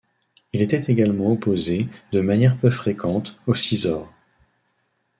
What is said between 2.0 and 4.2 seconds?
de manière peu fréquente, au scissor.